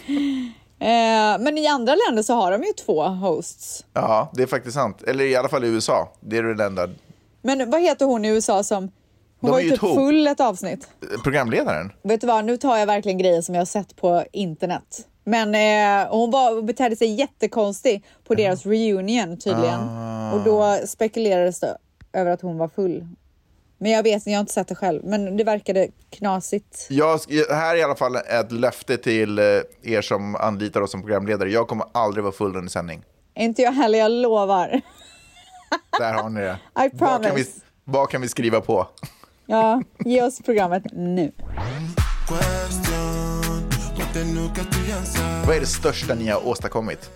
[0.79, 3.85] Eh, men i andra länder så har de ju två hosts.
[3.93, 5.01] Ja, det är faktiskt sant.
[5.01, 6.13] Eller i alla fall i USA.
[6.19, 6.89] Det är det enda.
[7.41, 8.83] Men vad heter hon i USA som...
[8.83, 8.91] Hon
[9.39, 10.87] De var ju typ full ett avsnitt.
[11.23, 11.91] Programledaren?
[12.03, 15.07] Vet du vad, nu tar jag verkligen grejer som jag har sett på internet.
[15.27, 19.79] Men eh, hon var, betedde sig jättekonstig på deras reunion tydligen.
[19.89, 20.33] Ah.
[20.33, 21.77] Och då spekulerades det
[22.13, 23.07] över att hon var full.
[23.77, 25.01] Men jag vet, jag har inte sett det själv.
[25.03, 26.87] Men det verkade knasigt.
[26.89, 29.43] Jag, här är i alla fall ett löfte till eh,
[29.83, 31.49] er som anlitar oss som programledare.
[31.49, 33.03] Jag kommer aldrig vara full under sändning.
[33.35, 34.81] Inte jag heller, jag lovar.
[35.99, 36.57] Där har ni det.
[36.85, 37.51] I Vad kan, vi, promise.
[37.83, 38.87] vad kan vi skriva på?
[39.45, 41.31] Ja, ge oss programmet nu.
[45.45, 47.09] Vad är det största ni har åstadkommit?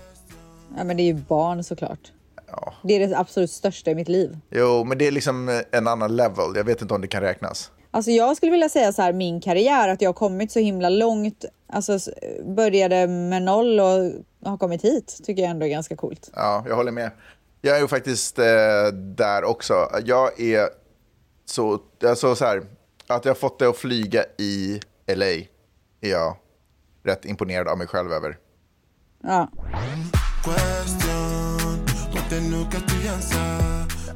[0.78, 2.12] Ja, men det är ju barn såklart.
[2.48, 2.74] Ja.
[2.84, 4.38] Det är det absolut största i mitt liv.
[4.50, 6.46] Jo, men det är liksom eh, en annan level.
[6.56, 7.72] Jag vet inte om det kan räknas.
[7.92, 10.90] Alltså jag skulle vilja säga så här, min karriär, att jag har kommit så himla
[10.90, 11.46] långt.
[11.68, 12.00] Alltså
[12.44, 14.12] började med noll och
[14.50, 16.32] har kommit hit, tycker jag ändå är ganska coolt.
[16.36, 17.12] Ja, jag håller med.
[17.62, 18.46] Jag är ju faktiskt eh,
[18.94, 19.74] där också.
[20.06, 20.70] Jag är
[21.46, 22.62] så, alltså så här,
[23.08, 25.26] att jag har fått det att flyga i LA
[26.02, 26.36] är jag
[27.10, 28.38] rätt imponerad av mig själv över.
[29.24, 29.50] Ja.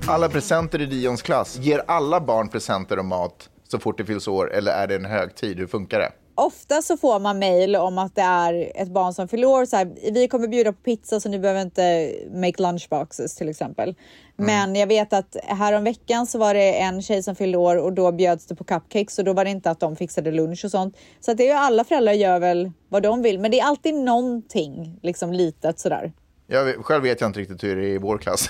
[0.07, 4.27] Alla presenter i Dions klass, ger alla barn presenter och mat så fort det fylls
[4.27, 5.59] år eller är det en högtid?
[5.59, 6.11] Hur funkar det?
[6.35, 9.65] Ofta så får man mejl om att det är ett barn som fyller år.
[9.65, 13.95] Så här, vi kommer bjuda på pizza så ni behöver inte make lunchboxes till exempel.
[14.35, 17.75] Men jag vet att här om veckan så var det en tjej som fyllde år
[17.77, 20.65] och då bjöds det på cupcakes och då var det inte att de fixade lunch
[20.65, 20.97] och sånt.
[21.19, 23.93] Så att det är alla föräldrar gör väl vad de vill, men det är alltid
[23.95, 26.13] någonting liksom litet sådär.
[26.47, 28.49] Jag, vet- själv vet jag inte riktigt hur det är i vår klass.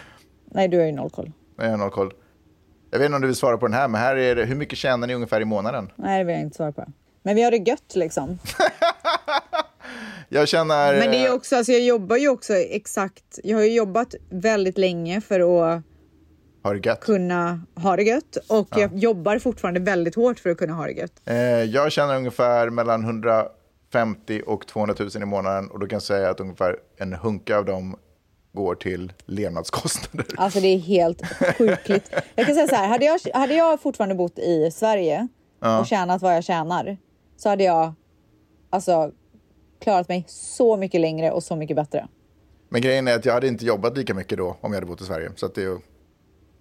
[0.44, 1.32] Nej, du har ju noll koll.
[1.56, 2.12] jag har noll koll.
[2.90, 4.54] Jag vet inte om du vill svara på den här, men här är det, hur
[4.54, 5.90] mycket tjänar ni ungefär i månaden?
[5.96, 6.84] Nej, det vill jag inte svara på.
[7.22, 8.38] Men vi har det gött liksom.
[10.32, 10.98] Jag känner...
[10.98, 14.14] Men det är ju också, alltså jag jobbar ju också exakt, jag har ju jobbat
[14.28, 15.82] väldigt länge för att
[16.62, 17.00] Har det gött.
[17.00, 20.92] kunna ha det gött och jag jobbar fortfarande väldigt hårt för att kunna ha det
[20.92, 21.12] gött.
[21.24, 26.02] Eh, jag tjänar ungefär mellan 150 och 200 000 i månaden och då kan jag
[26.02, 27.96] säga att ungefär en hunka av dem
[28.52, 30.26] går till levnadskostnader.
[30.36, 31.26] Alltså det är helt
[31.58, 32.10] sjukligt.
[32.34, 35.28] Jag kan säga så här, hade jag, hade jag fortfarande bott i Sverige
[35.80, 36.96] och tjänat vad jag tjänar
[37.42, 37.94] så hade jag
[38.70, 39.12] alltså
[39.80, 42.08] klarat mig så mycket längre och så mycket bättre.
[42.68, 45.00] Men grejen är att jag hade inte jobbat lika mycket då om jag hade bott
[45.00, 45.30] i Sverige.
[45.36, 45.78] Så att det, är ju-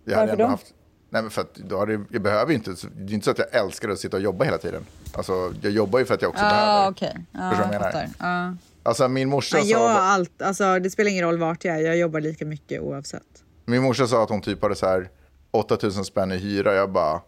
[0.05, 0.49] jag hade Varför ändå då?
[0.49, 0.73] Haft,
[1.09, 3.39] nej men för att då hade, jag behöver ju inte, det är inte så att
[3.39, 4.85] jag älskar att sitta och jobba hela tiden.
[5.13, 6.85] Alltså jag jobbar ju för att jag också behöver.
[6.85, 7.17] Ah, okej.
[7.31, 8.09] Ja, Förstår du vad jag fattar.
[8.19, 8.47] menar?
[8.49, 8.55] Ja.
[8.83, 11.75] Alltså min morsa, Men jag har sa, allt, alltså det spelar ingen roll vart jag
[11.75, 13.43] är, jag jobbar lika mycket oavsett.
[13.65, 15.09] min morsa sa att hon typ hade så här
[15.51, 16.73] 8000 spänn i hyra.
[16.73, 17.21] Jag bara,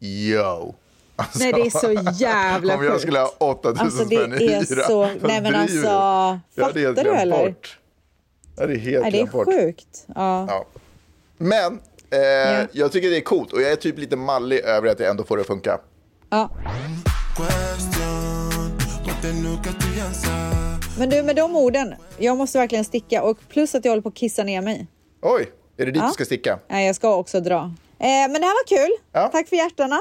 [0.00, 0.74] yo.
[1.20, 3.02] Alltså, Nej det är så jävla Om jag sjukt.
[3.02, 4.56] skulle ha 8000 Alltså det spänn i hyra.
[4.56, 5.76] är så, nej men alltså?
[6.54, 7.44] Jag fattar du eller?
[7.46, 7.78] Bort.
[8.56, 9.46] Jag hade helt Nej det är bort.
[9.46, 10.04] sjukt.
[10.06, 10.46] Ja.
[10.48, 10.64] Ja.
[11.38, 11.80] Men
[12.10, 15.10] eh, jag tycker det är coolt och jag är typ lite mallig över att jag
[15.10, 15.78] ändå får det att funka.
[16.30, 16.50] Ja.
[20.98, 24.08] Men du med de orden, jag måste verkligen sticka och plus att jag håller på
[24.08, 24.86] att kissa ner mig.
[25.22, 26.06] Oj, är det dit Ja.
[26.06, 26.58] du ska sticka?
[26.68, 27.56] Nej, jag ska också dra.
[27.98, 28.96] Eh, men det här var kul.
[29.12, 29.28] Ja.
[29.28, 29.98] Tack för hjärtarna.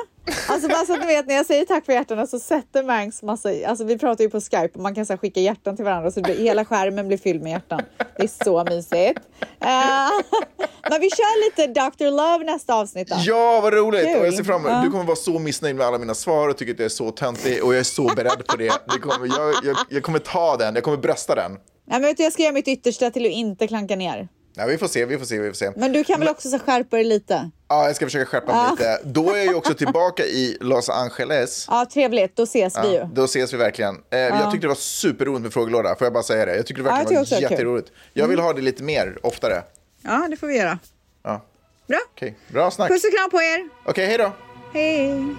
[0.48, 3.24] Alltså bara så att ni vet, när jag säger tack för hjärtarna så sätter Mangs
[3.24, 3.50] massa...
[3.68, 6.22] Alltså vi pratar ju på Skype och man kan så skicka hjärtan till varandra så
[6.22, 7.82] blir, hela skärmen blir fylld med hjärtan.
[8.18, 9.20] Det är så mysigt.
[9.62, 9.70] Eh,
[10.90, 12.12] men vi kör lite Dr.
[12.12, 13.16] Love nästa avsnitt då.
[13.20, 14.06] Ja, vad roligt!
[14.06, 14.20] Kul.
[14.20, 14.84] Och jag ser fram emot.
[14.84, 17.12] Du kommer vara så missnöjd med alla mina svar och tycker att jag är så
[17.12, 18.74] töntig och jag är så beredd på det.
[18.94, 21.52] det kommer, jag, jag, jag kommer ta den, jag kommer brösta den.
[21.52, 24.28] Nej, men vet du, jag ska göra mitt yttersta till att inte klanka ner.
[24.60, 25.72] Nej, vi får se, vi får se, vi får se.
[25.76, 27.50] Men du kan väl också så skärpa dig lite?
[27.68, 29.00] Ja, jag ska försöka skärpa mig lite.
[29.04, 31.66] Då är jag ju också tillbaka i Los Angeles.
[31.70, 32.36] Ja, trevligt.
[32.36, 32.96] Då ses vi ju.
[32.96, 33.96] Ja, då ses vi verkligen.
[34.10, 36.56] Eh, Jag tyckte det var superroligt med frågelåda, får jag bara säga det?
[36.56, 37.58] Jag tyckte det Ja, jag verkligen tycker också var det är kul.
[37.58, 37.92] jätteroligt.
[38.14, 39.64] Jag vill ha det lite mer, oftare.
[40.02, 40.80] Ja, det får vi göra.
[41.24, 41.46] Ja.
[41.88, 42.00] Bra.
[42.16, 42.90] Okej, bra snack.
[42.92, 43.70] Puss och kram på er.
[43.86, 44.32] Okej, hej då.
[44.74, 45.36] Hej.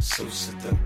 [0.00, 0.76] So seductive.
[0.78, 0.85] I